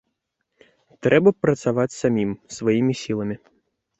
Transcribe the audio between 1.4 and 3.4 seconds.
працаваць самім, сваімі сіламі.